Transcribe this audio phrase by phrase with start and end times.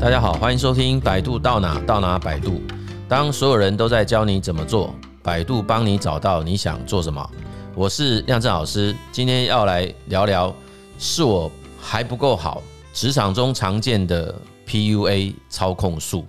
[0.00, 2.62] 大家好，欢迎收听百度到哪到哪百度。
[3.08, 4.94] 当所有人都在教你怎么做，
[5.24, 7.28] 百度帮你找到你想做什么。
[7.74, 10.54] 我是亮正老师，今天要来聊聊
[11.00, 11.50] 是我
[11.80, 12.62] 还不够好，
[12.92, 14.32] 职场中常见的
[14.68, 16.24] PUA 操控术。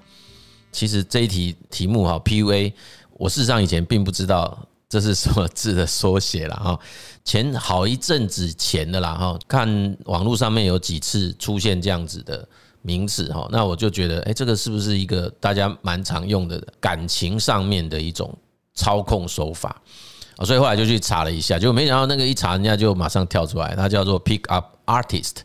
[0.71, 2.73] 其实这一题题目哈，PUA，
[3.13, 4.57] 我事实上以前并不知道
[4.89, 6.79] 这是什么字的缩写了哈。
[7.23, 12.47] 前好一阵子前的啦哈，看网络上面有几次出现这样子的
[12.81, 18.35] 名词哈，那我就觉得，哎，这个是不是一个大家蛮常用的感情上面的一种
[18.73, 19.75] 操控手法？
[20.45, 25.37] 所以后来就去查了一下，就没想到那个一查，人家就马上跳出来，它叫做 Pick Up Artist。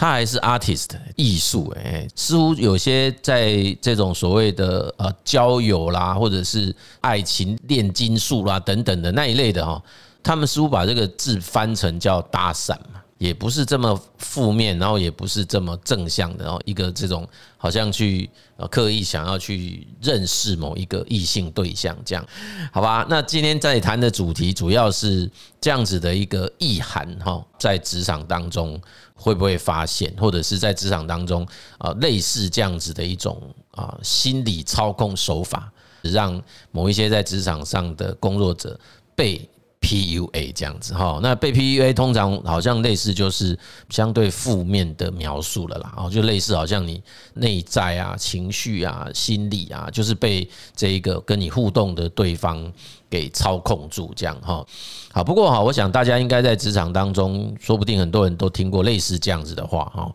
[0.00, 9.82] 他还是 artist 艺术，哎，似乎有些在这种所谓的呃交友啦，或者是爱情炼金术啦等等的那一类的哈，
[10.22, 13.02] 他们似乎把这个字翻成叫搭讪嘛。
[13.18, 22.24] 也不是这么负面，然后也不是这么正向的，然后一个这种好像去呃刻意想要去认识某一个异性对象这样，
[22.72, 23.04] 好吧？
[23.10, 25.28] 那今天在谈的主题主要是
[25.60, 28.80] 这样子的一个意涵哈，在职场当中
[29.14, 31.44] 会不会发现，或者是在职场当中
[31.78, 35.72] 啊类似这样子的一种啊心理操控手法，
[36.02, 38.78] 让某一些在职场上的工作者
[39.16, 39.48] 被。
[39.80, 47.02] PUA 这样子哈，那被 PUA 通常好像类似就是相对负面的描述了啦，哦，就类似好像你
[47.34, 52.70] 内在啊、情绪啊、心理啊，就是被这一个跟你互动的对方
[53.08, 54.64] 给操控住这样哈。
[55.12, 60.12] 好，不过哈，我想大家应该在职场当中，说不定很多人都听过类似这样子的话哈。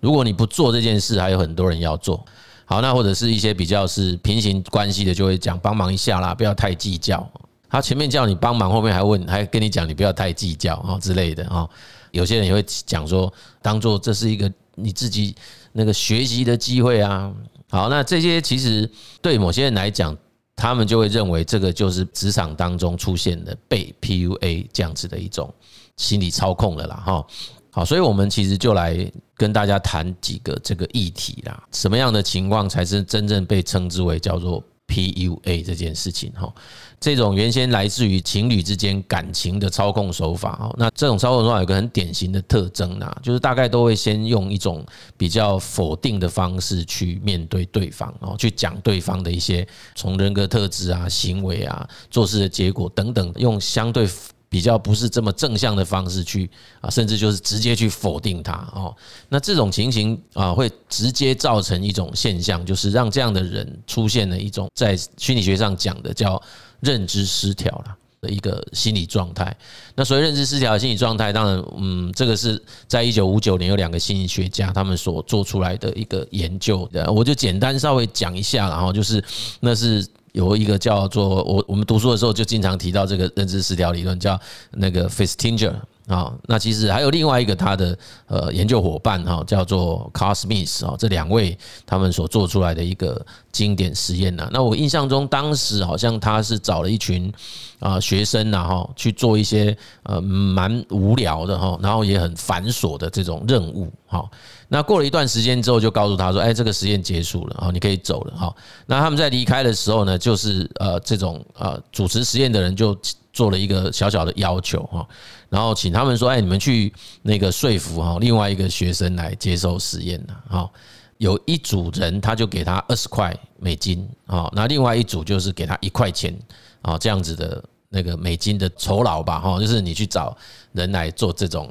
[0.00, 2.22] 如果你不做这件事，还有很多人要做。
[2.66, 7.26] 好，那或者是一些比较是平行关系的，就会讲帮忙一下啦，不要太计较。
[7.74, 11.68] 他前面叫你帮忙，后面还问，还跟你讲，你不要太计较啊之类的啊。
[12.12, 15.34] 有些人也会讲说，当做这是一个你自己
[15.72, 17.34] 那个学习的机会啊。
[17.70, 18.88] 好，那这些其实
[19.20, 20.16] 对某些人来讲，
[20.54, 25.52] 他们就会认为这个就是职场当中出现的被 PUA 这样子的一种
[25.96, 27.02] 心理操控了啦。
[27.04, 27.26] 哈，
[27.72, 31.60] 好，所以我们其实就来跟大家谈几个这个议题啦。
[31.72, 36.32] 什么样的情况才是真正被称之为叫做 PUA 这件事情？
[36.32, 36.52] 哈。
[37.00, 44.82] 这种原先来自于情侣之间感情的操控手法哦，那这种操控手法有个很典型的特征呐，就是大概都会先用一种
[45.18, 54.08] 比较否定的方式去面对对方哦，去讲对方的一些从人格特质啊、行为啊、做事的结果等等，用相对。
[54.54, 56.48] 比较不是这么正向的方式去
[56.80, 58.94] 啊，甚至就是直接去否定他哦。
[59.28, 66.40] 那这种情形啊，会直接造成一种现象，就是让这样的人出现了一种在心理学上讲的叫
[66.78, 69.52] 认知失调了的一个心理状态。
[69.96, 79.20] 那所谓认知失调的心理状态，当然，嗯，这个是在一九五九年有两个心理学家他们所做出来的一个研究的，我就简单稍微讲一下，然后就是
[79.58, 80.06] 那是。
[80.34, 84.38] 有一个叫做我我们读书的时候就经常提到这个认知失调理论，叫
[84.72, 85.72] 那个 Festinger
[86.06, 86.32] 啊。
[86.46, 90.96] 那其实还有另外一个他的呃研究伙伴哈，叫做 Carl Smith 啊。
[90.98, 91.56] 这两位
[91.86, 94.48] 他们所做出来的一个经典实验呐。
[94.52, 97.32] 那我印象中当时好像他是找了一群
[97.78, 104.24] 啊学生呐哈去做一些呃蛮无聊的哈，然后也很繁琐的这种任务哈。
[104.68, 108.52] 那过了一段时间之后，就告诉他说：“哎，这个实验结束了，好，你可以走了。”哈，
[108.86, 112.96] 那他们在离开的时候呢，就是呃，这种呃主持实验的人就
[113.34, 115.06] 做了一个小小的要求哈，
[115.50, 116.90] 然后请他们说：“哎，你们去
[117.20, 120.70] 那个说服哈另外一个学生来接受实验呢。”哈，
[121.18, 126.34] 有一组人他就给他二十块美金啊，那另外一组就是给他一块钱
[126.80, 130.34] 啊，这样子的那个美金的酬劳吧哈，就是你去找
[130.72, 131.70] 人来做这种。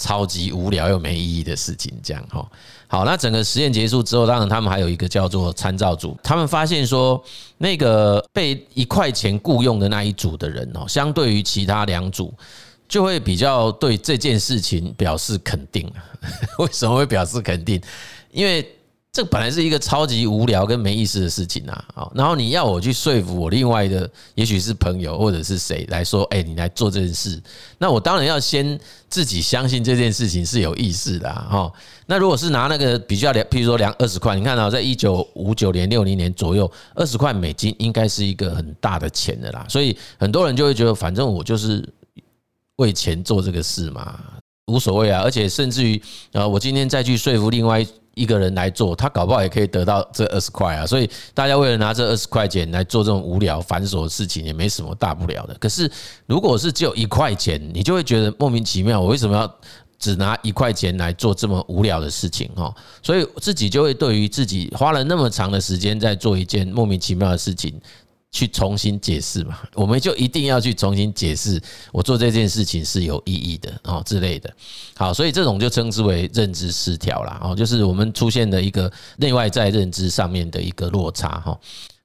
[0.00, 2.48] 超级无聊又没意义的事情，这样哈。
[2.90, 7.22] 好，那整个实验结束之后，当然他们还有一个叫做参照组，他们发现说，
[7.58, 12.32] 那个被一块钱雇佣的那一组的人哦，相对于其他两组，
[12.88, 15.86] 就会比较对这件事情表示肯定。
[16.58, 17.78] 为什么会表示肯定？
[18.32, 18.66] 因为
[19.18, 27.42] 这本来是一个超级无聊跟没意思的事情啊，好，然后你要我去说服我另外的，也许是朋友或者是谁来说，哎，你来做这件事，
[27.78, 28.78] 那我当然要先
[29.08, 31.68] 自己相信这件事情是有意思的哈。
[32.06, 41.84] 那如果是拿那个比较两，譬如说两二十块，你看到在一九五九年、六零年左右，二十块美金应该是一个很大的钱的啦，所以很多人就会觉得，反正我就是
[42.76, 44.16] 为钱做这个事嘛，
[44.66, 45.22] 无所谓啊。
[45.24, 46.00] 而且甚至于，
[46.30, 47.84] 呃，我今天再去说服另外。
[48.18, 50.84] 一个人来做，他搞不好也可以得到这二十块啊！
[50.84, 55.54] 所以大家为了拿这二十块钱来做这种无聊繁琐的事情，也没什么大不了的。
[55.60, 55.90] 可是
[56.26, 59.54] 如果是只有一块钱，你就会觉得莫名其妙，我为什么要
[59.98, 67.80] 只拿一块钱来做这么无聊的事情哈，所以自己就会对于自己花了那么长的时间在做一件莫名其妙的事情，
[68.30, 71.60] 去重新解释嘛，我们就一定要去重新解释
[71.90, 74.52] 我做这件事情是有意义的哦之类的。
[74.94, 77.40] 好，所以这种就称之为认知失调啦。
[77.42, 81.58] 哦，就是我们出现的一个内外在认知上面的一个落差哈。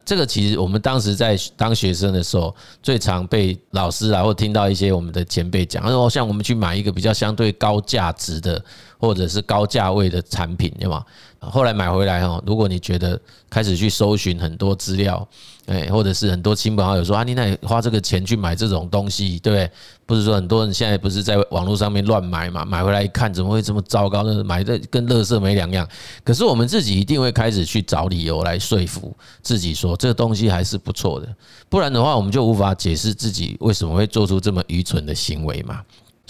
[0.05, 8.61] 这个其实我们当时在当学生的时候，最常被老师啊或听到一些我们的前辈讲，哦像我们去买一个比较相对高价值的
[8.97, 11.05] 或者是高价位的产品，对吗？
[11.51, 13.19] 后来买回来哈，如果你觉得
[13.49, 15.27] 开始去搜寻很多资料，
[15.65, 19.71] 哎，或者是很多亲朋好友说啊，你那花这个钱去买这种东西，对不对？
[20.05, 22.65] 不是说很多人现在不是在网络上面乱买嘛？
[22.65, 24.43] 买回来一看，怎么会这么糟糕呢？
[24.43, 25.87] 买的跟垃圾没两样。
[26.23, 31.27] 可是我们自己一定会开始去找理由来说服自己，说这个东西还是不错的。
[31.69, 35.81] 不然的话，我们就无法解释自己为什么会做出这么愚蠢的行为嘛。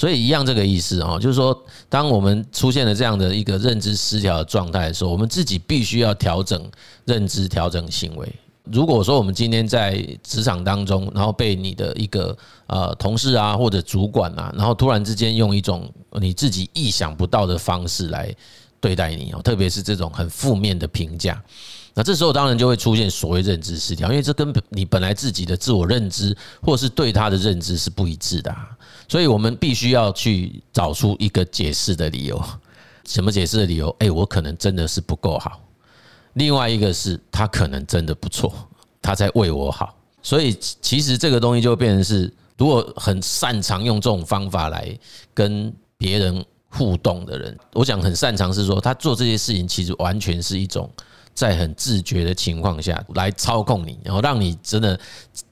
[0.04, 1.58] 所以一样这个意思哦，就是说，
[1.88, 6.70] 当我们出现了这样的一个认知失调的状态的时候，我们自己必须要调整
[7.06, 8.28] 认知、调整行为。
[8.66, 15.90] 如果说我们今天在职场当中，然后被你的一个呃同事啊或者主管啊，然后突然之间用一种
[16.20, 18.30] 你自己意想不到的方式来
[18.82, 21.42] 对待你哦，特别是这种很负面的评价，
[21.94, 28.70] 那这时候当然就会出现所谓认知失调，因为这跟你本来自己的自我认知或是对他的认知是不一致的啊。
[29.08, 32.44] 所以我们必须要去找出一个解释的理由。
[33.06, 33.94] 什么解释的理由？
[34.00, 35.60] 诶，我可能真的是不够好。
[36.36, 38.54] 另外一个是他可能真的不错，
[39.02, 39.94] 他在为我好。
[40.22, 44.98] 所以其实这个东西就变成是，如果很擅长用这种方法来
[45.34, 50.90] 跟别人互动的人，我想很擅长是说，他做这些事情其实完全是一种
[51.36, 54.98] 在很自觉的情况下来操控你，然后让你真的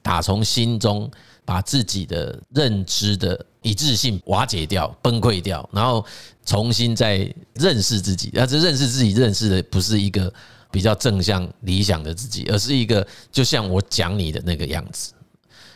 [0.00, 1.10] 打从心中。
[1.44, 6.04] 把自己的认知的一致性瓦解掉、崩溃掉，然后
[6.46, 7.18] 重新再
[7.54, 8.30] 认识自己。
[8.32, 10.32] 那这认识自己认识的不是一个
[10.70, 15.12] 比较正向理想的自己，而是一个就像我讲你的那个样子。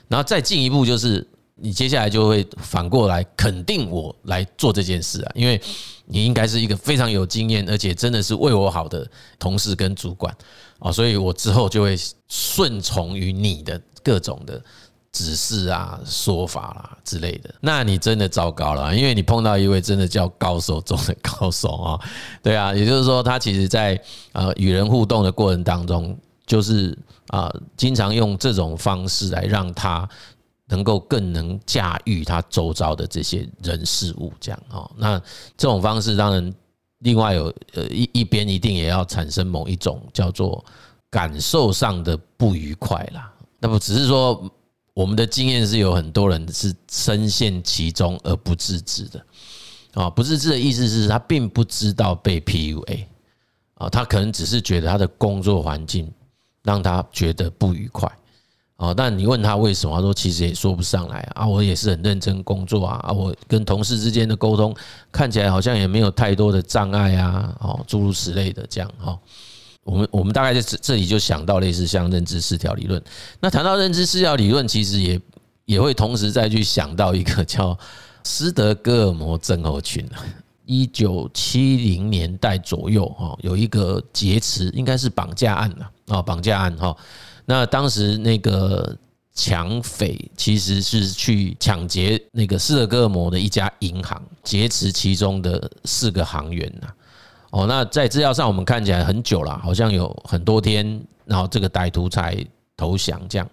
[0.09, 1.27] 然后再进一步，就是
[1.57, 5.61] 你接下来就会反过来肯定我来做这件事啊，因为
[6.05, 9.09] 你应该是一个非常有经验，而且真的是为我好的
[9.39, 10.33] 同事跟主管
[10.79, 11.99] 啊，所以我之后就会
[12.29, 14.62] 顺从于你的各种的。
[15.17, 22.01] 指示啊、说法啦之类的，那你真的糟糕了，因为你碰到一位真的叫高手中的高手啊，
[22.43, 23.99] 对啊，也就是说，他其实在
[24.33, 26.15] 呃与人互动的过程当中，
[26.45, 26.95] 就是
[27.29, 30.07] 啊，经常用这种方式来让他
[30.67, 34.91] 能够更能驾驭他周遭的这些人事物，这样哦。
[34.99, 35.19] 那
[35.57, 36.55] 这种方式当然，
[36.99, 40.62] 另外有呃一一边一定也要产生某一种叫做
[41.09, 43.33] 感受上的不愉快啦。
[43.59, 44.45] 那么只是说。
[44.97, 49.23] 我们的经验是有很多人是深陷其中而不自知的，
[49.93, 53.05] 啊，不自知的意思是他并不知道被 PUA，
[53.75, 56.11] 啊，他可能只是觉得他的工作环境
[56.63, 58.11] 让他觉得不愉快，
[58.77, 64.75] 啊，但你问他为什么，他说其实也说不上来啊，我也是很认真工作啊，啊，我跟同事之间的沟通
[65.13, 69.19] 看起来好像也没有太多的障碍啊，哦，诸如此类的这样哈。
[69.87, 73.03] 我们我们大概在这这里就想到类似像认知失调理论。
[73.41, 75.21] 那谈到认知失调理论，其实也
[75.65, 77.79] 也会同时再去想到一个叫
[78.25, 80.06] 斯德哥尔摩症候群。
[80.65, 86.97] 一九七零年代左右，哈，有一个劫持，应该是绑架案了啊，绑架案哈。
[87.45, 88.93] 那当时那个
[89.33, 96.88] 抢匪其实是去抢劫那个斯德哥尔摩的一家银行，劫持其中的四个行员呐。
[97.57, 102.37] 哦，那在资料上我们看起来很久了，好像有很多天，然后这个歹徒才
[102.77, 103.49] 投降这样。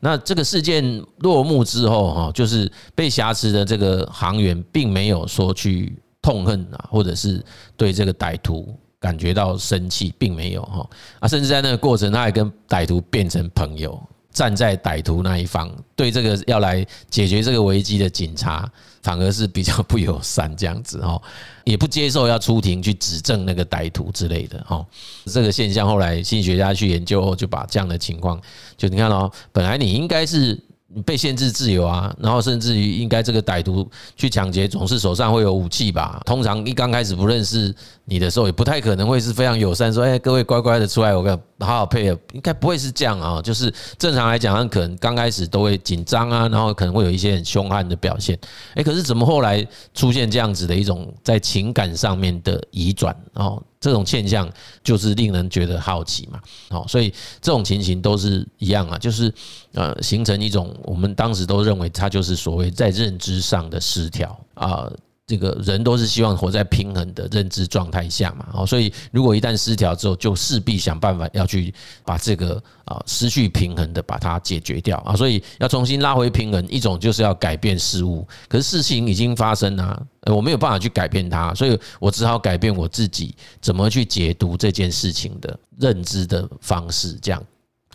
[0.00, 0.82] 那这个事件
[1.18, 7.44] 落幕之后，哈，就是被挟持的这个航员并没有说去痛恨啊，或者是
[7.76, 10.88] 对这个歹徒感觉到生气，并没有哈
[11.20, 14.00] 啊，甚至在那个过程，他还跟歹徒变成朋友。
[14.32, 18.70] 站在歹徒那一方，对这个要来解决这个危机的警察，
[19.06, 21.22] 反而是比较不友善这样子哦，
[21.62, 24.84] 也不接受要出庭去指证那个歹徒之类的哦。
[25.26, 28.40] 这个现象后来心理学家去研究后，就把这样的情况，
[28.76, 30.60] 就你看哦，本来你应该是。
[31.04, 36.20] 被限制自由啊，然后甚至于应该这个歹徒去抢劫，总是手上会有武器吧？
[36.24, 37.74] 通常一刚开始不认识
[38.04, 43.42] 你的时候，也不太可能会是非常友善，说：“哎，各位乖乖的出来，我跟好好配合。”应该不会是这样啊。
[43.42, 48.38] 就是正常来讲，他可能刚开始都会紧张啊，然后可能会有一些很凶悍的表现。
[48.74, 53.62] 哎，可是怎么后来出现这样子的一种在情感上面的移转哦？
[53.86, 54.52] 这种现象
[54.82, 56.40] 就是令人觉得好奇嘛，
[56.70, 57.08] 好，所以
[57.40, 59.32] 这种情形都是一样啊，就是
[59.74, 64.90] 呃形成一种我们当时都认为它就是所谓在认知上的失调啊，
[65.26, 87.42] 这个人都是希望活在平衡的认知状态下嘛，哦，所以如果一旦失调之后，就势必想办法要去把这个啊失去平衡的把它解决掉啊，所以要重新拉回平衡，一种就是要改变事物，可是事情已经发生了，我没有办法去改变它，所以我只好改变我自己怎么去解读这件事情的认知的方式，这样。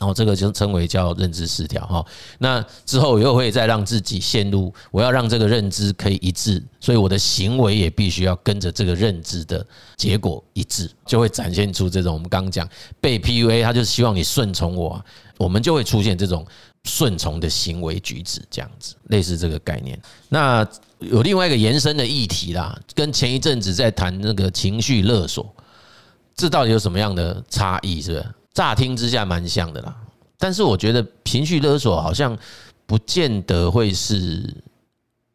[0.02, 2.04] 然后这个就称为叫认知失调哈。
[2.40, 9.64] 那之后又会再让自己陷入，我要让这个认知可以一致，所以我的行为也必须要跟着这个认知的
[9.96, 12.68] 结果一致，就会展现出这种我们刚刚讲
[13.00, 15.00] 被 PUA，他就是希望你顺从我，
[15.38, 16.44] 我们就会出现这种
[16.86, 20.02] 顺从的行为举止，这样子类似这个概念。
[20.30, 20.68] 那
[20.98, 25.54] 有另外一个延伸的议题啦，跟前一阵子在谈那个情绪勒索，
[26.36, 28.02] 这到底有什么样的差异？
[28.02, 28.26] 是不是？
[28.54, 29.96] 乍听之下蛮像的啦，
[30.38, 32.38] 但是我觉得情绪勒索好像
[32.86, 34.54] 不见得会是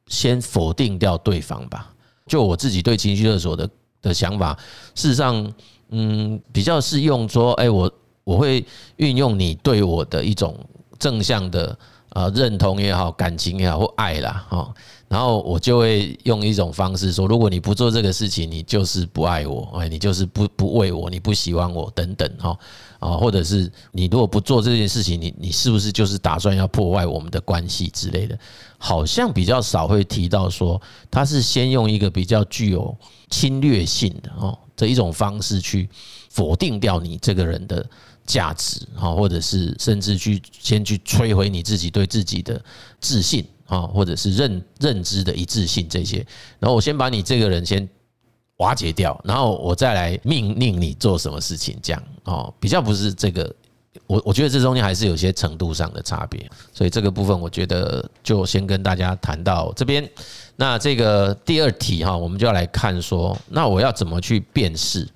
[0.08, 1.92] 先否定掉对方吧。
[2.26, 3.70] 就我自己对情绪勒索的
[4.02, 4.56] 的想法，
[4.94, 5.52] 事实上，
[5.88, 7.90] 嗯，比较是用说，哎，我
[8.24, 8.64] 我会
[8.96, 10.58] 运用你对我的一种
[10.98, 11.78] 正向的
[12.10, 14.74] 啊认同也好，感情也好或爱啦，哈。
[15.08, 22.58] 然后我就会用一种方式说，如果你不做这个事情，你就是不爱我，哎，你就是不不为我，你不喜欢我等等哈
[22.98, 28.36] 啊，或者是你如果不做这件事情，你你是不是就是打算要破坏我们的关系之类的？
[28.78, 32.92] 好像比较少会提到说，他是先用一个比较具有
[33.30, 35.88] 侵略性的哦这一种方式去
[36.30, 37.88] 否定掉你这个人的
[38.26, 42.60] 价值哈，或者是甚至去先去摧毁你自己对自己的
[43.00, 43.46] 自信。
[43.66, 46.26] 啊，或者是认认知的一致性这些，
[46.58, 47.88] 然后我先把你这个人先
[48.56, 53.54] 瓦解掉，然后我再来命令你做什么事情，这样哦，比较不是这个，
[54.06, 60.08] 我我觉得这中间还是有些程度上的差别，所以这个部分我觉得就先跟大家谈到这边。
[60.56, 65.06] 那这个第二题哈，我们就要来看说，那我要怎么去辨识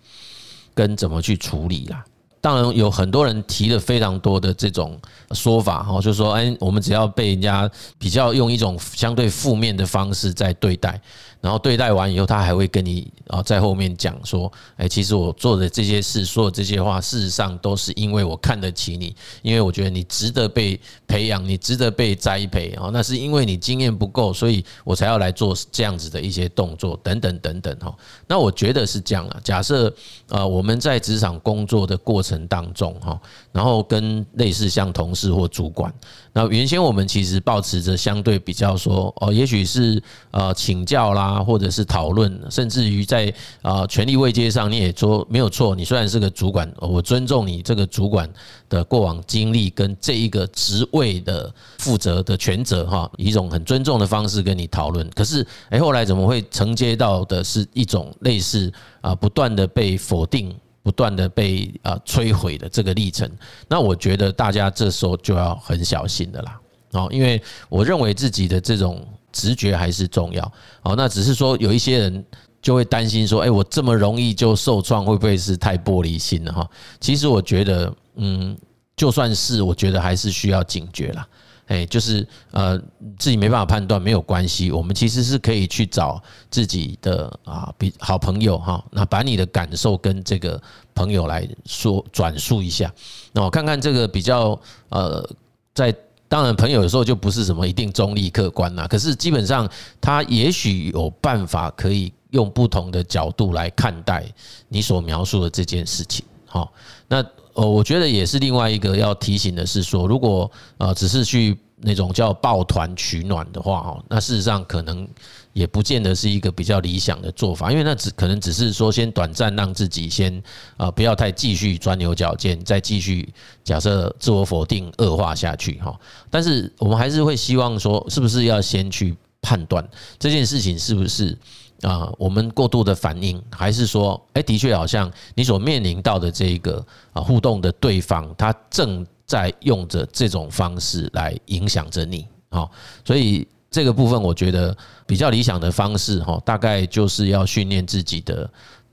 [0.75, 2.05] 跟怎么去处理啦。
[2.41, 4.99] 当然有很多人提了非常多的这种
[5.33, 11.01] 说法哈，就说，哎，我们只要被人家比较用一种相对负面的方式在对待。
[11.41, 27.95] 然后对待完以后，他还会跟你啊在后面讲说，哎，其实我做的这些事，说的这些话，事实上都是因为我看得起你，因为我觉得你值得被培养，你值得被栽培啊，那是因为你经验不够，所以我才要来做这样子的一些动作，等等等等哈。
[28.27, 29.41] 那我觉得是这样啊。
[29.43, 29.91] 假设
[30.29, 33.19] 啊我们在职场工作的过程当中哈，
[33.51, 35.91] 然后跟类似像同事或主管。
[36.33, 43.33] 那原先我们其实抱持着相对比较说哦，也许是呃请教啦，或者是讨论，甚至于在
[43.63, 45.75] 啊权力位阶上，你也说没有错。
[45.75, 48.29] 你虽然是个主管，我尊重你这个主管
[48.69, 55.09] 的过往经历跟这一个职位的负责的权责哈，以一种很尊重的方式跟你讨论。
[55.11, 60.55] 可是哎，后来怎么会承接到的是一种类似啊不断的被否定？
[60.91, 63.31] 不断的被啊摧毁的这个历程，
[63.69, 66.61] 那我觉得大家这时候就要很小心的啦，
[66.95, 72.25] 哦，因为我认为自己的这种直觉还是重要，哦，那只是说有一些人
[72.61, 76.69] 就会担心说，哎，我这么容易就受创，会不会是太玻璃心了哈？
[76.99, 78.59] 其实我觉得，嗯，
[78.97, 81.25] 就算是，我觉得还是需要警觉啦。
[81.71, 82.77] 哎，就是呃，
[83.17, 90.61] 自己没办法判断没有关系，我们其实是可以去找自己的啊，比好朋友哈，那把你的感受跟这个
[90.97, 92.93] 朋友来说转述一下，
[93.31, 95.25] 那我看看这个比较呃，
[95.73, 95.95] 在
[96.27, 104.27] 当然朋友有时候就不是什么一定中立客观呐，可是基本上他也许有办法可以用不同的角度来看待
[104.67, 106.73] 你所描述的这件事情，好，
[107.07, 107.25] 那。
[107.55, 115.09] 呃，我觉得也是另外一个要提醒的是说，如果呃只是去那种叫抱团取暖的话哦，那事实上可能
[115.53, 120.43] 也不见得是一个比较理想的做法，因为那只可能只是说先短暂让自己先
[120.77, 123.29] 啊不要太继续钻牛角尖，再继续
[123.65, 125.99] 假设自我否定恶化下去哈。
[126.29, 129.87] 但是我们还是会希望说，是不是要先去判断
[130.19, 131.37] 这件事情是不是？
[131.83, 142.71] 啊，我们过度的反应，还是说，哎，的确好像你所面临到的这一个啊互动的对方，他正在用着这种方式来影响着你，好，
[143.03, 148.47] 所以这个部分我觉得比较理想的方式，哈，大概就是要训练自己的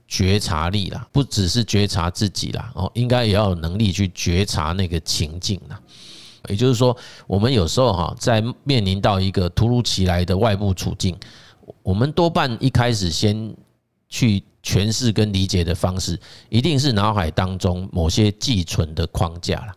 [0.06, 5.78] 觉察力啦，不只是觉察自己啦，哦，应该也要有能力去觉察那个情境啦。
[6.48, 11.16] 也就是说，我们有时候哈，在面临到一个突如其来的外部处境。
[11.82, 13.54] 我们多半一开始先
[14.08, 16.18] 去诠释跟理解的方式，
[16.48, 19.74] 一定是脑海当中某些寄存的框架了。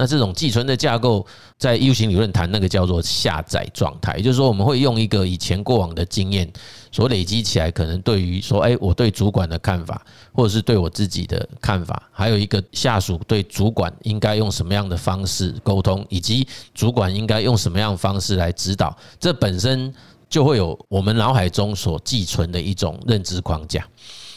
[0.00, 1.26] 那这种寄存的架构，
[1.58, 6.50] 在 U 型理论谈那个叫做下载状态，也就是说，我们会用一个以前过往的经验
[6.90, 10.02] 所累积起来，可能对于说，哎，我对主管的看法，
[10.32, 19.92] 或者是对我自己的看法，还有一个下属对主管应该用什么样的方式沟通，以及主管应该用什么样的方式来指导，这本身
[20.30, 23.86] 就会有我们脑海中所寄存的一种认知框架。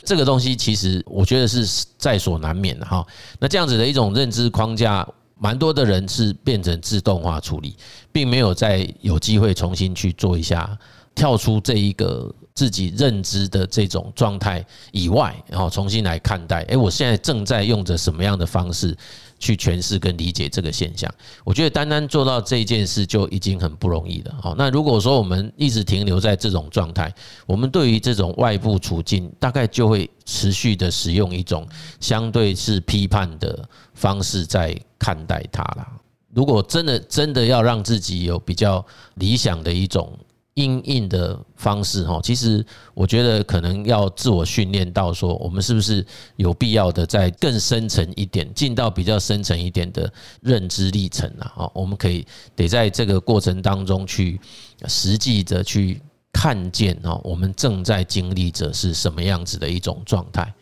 [0.03, 1.65] 这个东西其实我觉得是
[1.97, 3.07] 在所难免的哈。
[3.39, 5.07] 那这样子的一种认知框架。
[5.43, 7.75] 蛮多的人是变成自动化处理，
[8.13, 10.79] 并没有再有机会重新去做一下
[11.13, 16.61] 跳出这一个自己认知的这种状态以外，然后重新来看待。
[16.69, 18.97] 诶，我现在正在用着什么样的方式
[19.39, 21.13] 去诠释跟理解这个现象？
[21.43, 24.35] 我觉得单单做到这件事就已经很不容易了。
[24.41, 27.13] 好，那如果说我们一直停留在这种状态，
[27.45, 31.67] 我们对于这种外部处境，大概就会持续的使用一种
[31.99, 35.87] 相对是批判的方式在看待它了。
[36.33, 38.85] 如果真的真的要让自己有比较
[39.15, 40.11] 理想的一种。
[40.55, 46.05] 因应的方式哈，其实我觉得可能要自我训练到说，我们是不是
[46.35, 51.67] 有必要的再更深层一点，进到比较深层一点的认知历程啊？
[51.73, 52.23] 我们可以
[52.55, 54.39] 得在这个过程当中去
[54.85, 55.99] 实际的去
[56.31, 60.53] 看见哦，我们正在经历着是什么样子的一种状态。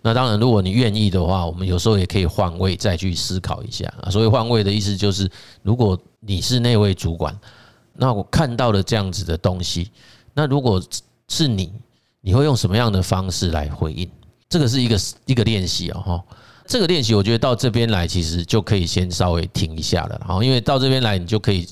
[0.00, 3.92] 那当然，如果你愿意的话，我们有时候也可以换位再去思考一下。
[4.10, 5.30] 所谓换位的意思就是，
[5.62, 7.38] 如果你是那位主管。
[7.96, 9.90] 那我看到了这样子的东西，
[10.34, 10.82] 那如果
[11.28, 11.72] 是你，
[12.20, 14.10] 你会用什么样的方式来回应？
[14.48, 16.24] 这个是一个一个练习哦，哈，
[16.66, 21.66] 这个练习我觉得到这边来其实就可以先稍微停一下了，哈，因为到这边来你就可以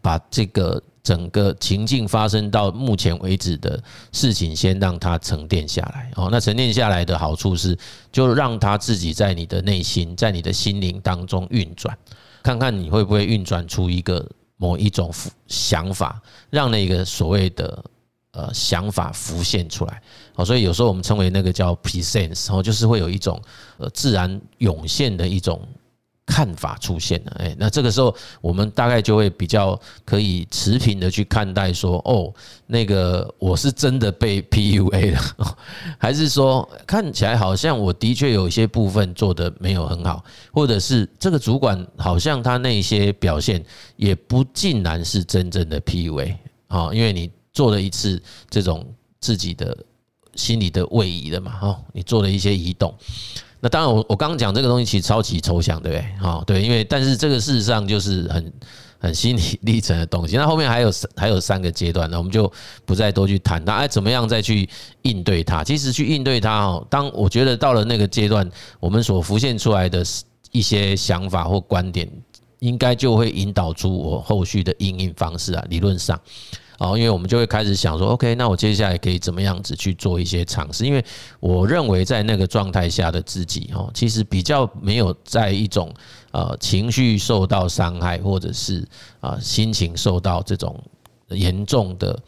[0.00, 7.76] 把这个整个情境发生到目前为止的事情先让它沉淀下来，哦，那沉淀下来的好处是，
[8.10, 11.96] 就让它自己在你的内心，在你的心灵当中运转，
[12.42, 14.28] 看看你会不会运转出一个。
[14.62, 15.12] 某一种
[15.48, 17.84] 想法，让那个所谓的
[18.30, 20.00] 呃想法浮现出来，
[20.36, 23.42] 好，所以有时候我们称为那个叫 presence，然后就是会有一种
[23.78, 25.60] 呃自然涌现的一种。
[26.32, 32.32] 看法出现了，哎，那这个时候我们大概就会比较可以持平的去看待说，哦，
[32.66, 35.56] 那个我是真的被 PUA 了，
[36.00, 43.62] 还是说看起来好像我的确有一些部分做得没有很好，或者是这个主管好像他那些表现
[43.96, 46.34] 也不尽然是真正的 PUA
[46.68, 49.76] 啊，因为你做了一次这种自己的
[50.34, 52.96] 心理的位移了嘛，哈，你做了一些移动。
[53.64, 56.04] 那当然，我我刚刚讲这个东西其实超级抽象，对不对？
[56.18, 58.52] 好，对，因为但是这个事实上就是很
[58.98, 60.36] 很心理历程的东西。
[60.36, 62.52] 那后面还有还有三个阶段，那我们就
[62.84, 63.76] 不再多去谈它。
[63.76, 64.68] 哎，怎么样再去
[65.02, 65.62] 应对它？
[65.62, 70.04] 其实去应对它哦，当我觉得到了那个阶段，我们所浮现出来的
[70.50, 72.10] 一些想法或观点，
[72.58, 75.64] 应该就会引导出我后续的应应方式啊。
[75.68, 76.20] 理论上。
[76.78, 80.84] 哦，因为我们就会开始想说，OK，那我接下来可以怎么样子去做一些尝试？
[80.84, 81.04] 因为
[81.38, 85.92] 我认为在那个状态下的自己，哦，其实比较没有在一种
[86.32, 88.84] 呃情绪受到伤害，或者是
[89.20, 90.76] 啊心情受到这种
[91.28, 92.18] 严重的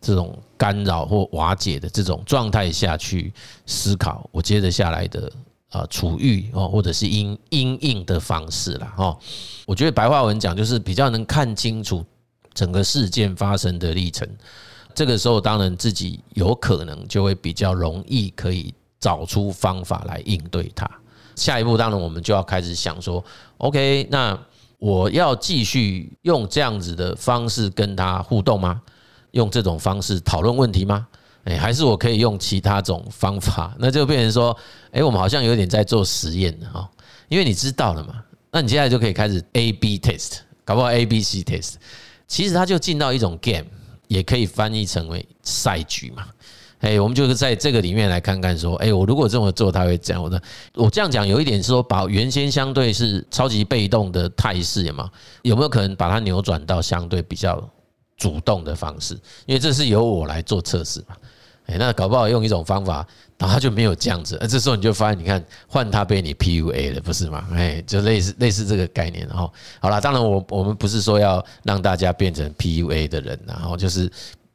[0.00, 3.32] 这种干扰或瓦解的这种状态下去
[3.66, 5.32] 思考我接着下来的
[5.70, 9.18] 啊处遇哦，或者是因因应的方式了哦。
[9.66, 12.04] 我觉得白话文讲就是比较能看清楚。
[12.54, 14.28] 整个事件发生的历程，
[14.94, 20.88] 这个时候当然自己有可能就会比较容易可以找出方法来应对它。
[21.36, 23.22] 下一步当然我们就要开始想说
[23.58, 24.38] ，OK，那
[24.78, 28.80] 我要继续用这样子的方式跟他互动吗？
[29.32, 31.06] 用这种方式讨论问题吗？
[31.44, 33.74] 诶，还是我可以用其他种方法？
[33.78, 34.56] 那就变成说，
[34.92, 36.88] 诶，我们好像有点在做实验哈，
[37.28, 41.74] 因为你知道了嘛，那你接下来就可以开始 A/B test，搞不好 A/B/C test。
[42.26, 43.64] 其实它就进到一种 game，
[44.08, 46.26] 也可以翻译成为赛局嘛。
[46.80, 50.22] 哎，我们就是在这个里面来看看说，哎，我如果这么做，他会这样。
[50.22, 50.30] 我，
[50.74, 55.10] 我这样讲有一点是说，把原先相对是超级被动的态势嘛，
[55.42, 57.62] 有没有可能把它扭转到相对比较
[58.18, 59.14] 主动的方式？
[59.46, 61.16] 因为这是由我来做测试嘛。
[61.66, 64.38] 哎，那搞不好用一种方法，然后他就没有这样子。
[64.40, 67.46] 那这时候你就发现，你看换他被你 PUA 了，不是吗？
[67.52, 69.26] 哎，就类似类似这个概念。
[69.26, 73.38] 然后好了，当然我我们不是说要让大家变成 PUA 的人。
[73.46, 74.10] 然后就是，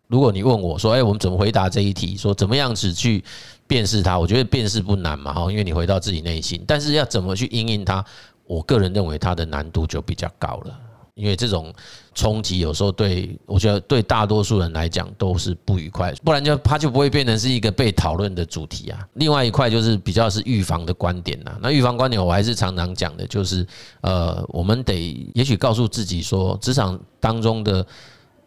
[0.08, 2.16] 如果你问我说，哎，我们怎么回答这一题？
[2.16, 3.24] 说怎么样子去
[3.68, 4.18] 辨识它？
[4.18, 5.34] 我觉得辨识不难嘛。
[5.34, 8.04] 哈，因为你回到自己内心，但是要怎么去应应它？
[8.46, 10.80] 我个人认为它的难度就比较高了。
[11.20, 11.74] 因为这种
[12.16, 19.06] 冲击有时候对我觉得对大多数人来讲都是不愉快，不然就它就不会变成是一个被讨论的主题啊。
[19.16, 21.58] 另外一块就是比较是预防的观点呐。
[21.62, 23.68] 那预防观点我还是常常讲的，就是
[24.02, 27.86] 呃，我们得也许告诉自己说，职场当中的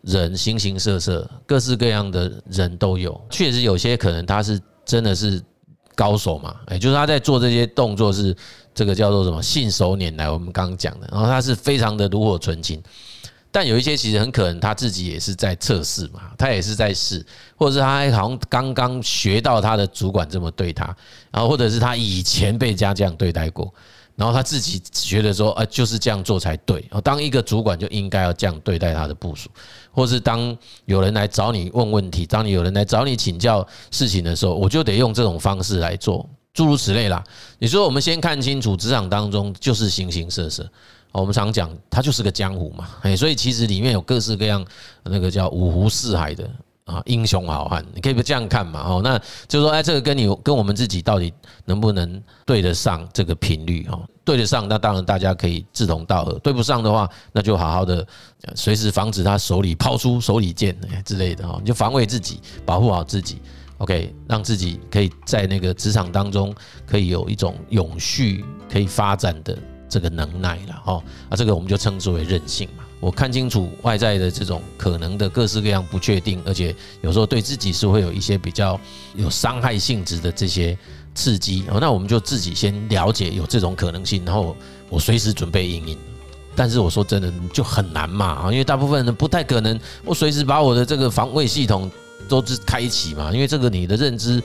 [0.01, 5.41] 人形形色色，各式各样的人都有，确实有些可能他是真的是
[5.95, 8.37] 高手嘛，哎，就是他在做这些动作是。
[8.75, 10.31] 这个叫做什么信手拈来？
[10.31, 12.83] 我们刚刚讲的，然后他是非常的炉火纯青，
[13.51, 17.23] 但有一些其实很可能他自己也是在测试嘛，他也是在试，
[17.55, 20.87] 或者是他还好像刚刚学到他的主管这么对他，
[21.31, 23.71] 然后或者是他以前被家这样对待过，
[24.17, 26.81] 然后他自己觉得说，啊，就是这样做才对。
[26.89, 29.51] 然后当一个主管就应该要这样对待他的部属，
[29.93, 36.29] 或是当有人来找你问问题，当你有人来找你请教事情的时候，我就得用这种方式来做。
[36.55, 37.25] 诸如此类啦，
[37.59, 40.69] 你说我们先看清楚职场当中就是形形色色，
[41.11, 44.63] 我们常讲它就是个江湖嘛，哎，所以其实里面有各式各样
[45.05, 46.51] 那个叫五湖四海的
[46.85, 51.33] 啊英雄好汉，你可以不这样看嘛，哦，那就是说哎，这个跟你跟我们自己到底
[51.65, 54.03] 能不能对得上这个频率哦？
[54.25, 58.07] 对得上，那当然大家可以志同道合；对不上的话，那就好好的
[58.55, 63.41] 随时防止他手里抛出手里剑之类的哦，你就防卫自己，保护好自己。
[63.79, 66.55] OK，让自己可以在那个职场当中
[66.87, 72.85] 可以有一种永续可以发展的这个能耐了哦，啊，这个我们就称之为韧性嘛。
[73.03, 78.81] 我看清楚外在的这种可能的各式各样不确定，而且有时候对自己是会有一些比较
[79.17, 80.79] 有伤害性质的这些
[81.13, 84.57] 刺激，那我们就自己先了解有这种可能性，然后
[84.89, 85.99] 我随时准备应应。
[86.55, 91.91] 但是我说真的就很难嘛啊，因为大部分人不太可能，我随时把我的这个防卫系统。
[92.29, 94.43] 都是开启嘛，因为这个你的认知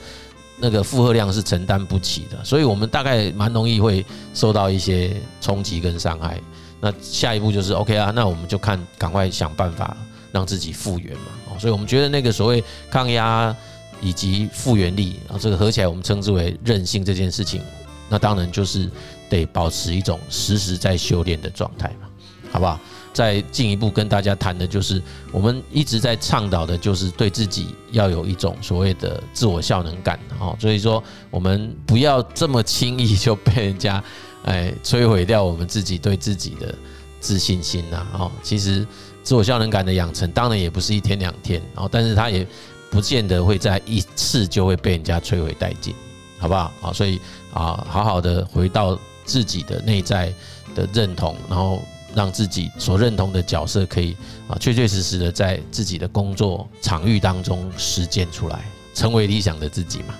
[0.58, 6.38] 那个负荷量是承担不起的，所以我们大概蛮容易会受到一些冲击跟伤害。
[6.80, 9.96] 那下一步就是 OK 啊，那我们就看赶快想办法
[10.32, 11.26] 让自己复原嘛。
[11.50, 13.54] 哦，所以我们觉得那个所谓抗压
[14.00, 17.62] 以及复原力啊，这个合起来我们称之为韧性这件事情，
[18.08, 18.88] 那当然就是
[19.28, 22.08] 得保持一种时时在修炼的状态嘛，
[22.52, 22.78] 好不好？
[23.10, 34.00] 再进一步跟大家谈的就是，我们一直在倡导的，就是对自己要有一种所谓的自我效能感，哈，所以说我们不要这么轻易就被人家
[34.48, 36.74] 哎摧毁掉我们自己对自己的
[37.20, 38.86] 自信心呐，哦，其实
[39.22, 42.46] 自我效能感的养成，当然也不是一天两天，然后但是它也
[42.90, 45.94] 不见得会在一次就会被人家摧毁殆尽，
[46.38, 46.72] 好不好？
[46.80, 47.20] 啊，所以
[47.52, 50.32] 啊，好好的回到自己的内在
[50.74, 51.80] 的认同，然后。
[52.14, 54.16] 让自己所认同的角色可以
[54.48, 60.14] 啊，确确实实的在自己的工作场域当中实践出来，成为理想的自己嘛。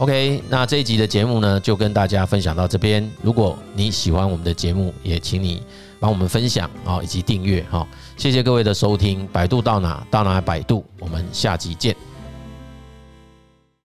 [0.00, 3.06] OK，那这一集的节目呢，就跟大家分享到这边。
[3.20, 5.62] 如果你喜欢我们的节目，也请你
[5.98, 7.86] 帮我们分享啊，以及订阅哈。
[8.16, 11.94] 谢谢各位的收听，百度到哪到哪百度，我们下集见。